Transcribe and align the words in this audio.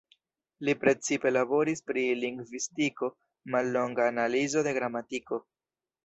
Li 0.67 0.73
precipe 0.83 1.31
laboris 1.33 1.83
pri 1.89 2.05
lingvistiko, 2.23 3.09
"Mallonga 3.57 4.07
analizo 4.13 4.65
de 4.69 4.73
gramatiko. 4.79 5.39